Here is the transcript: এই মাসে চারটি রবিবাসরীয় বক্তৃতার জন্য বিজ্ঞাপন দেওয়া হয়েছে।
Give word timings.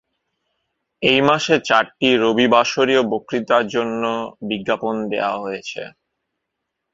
এই 1.01 1.19
মাসে 1.27 1.55
চারটি 1.67 2.09
রবিবাসরীয় 2.23 3.01
বক্তৃতার 3.11 3.63
জন্য 3.67 4.03
বিজ্ঞাপন 4.49 4.95
দেওয়া 5.11 5.35
হয়েছে। 5.37 5.81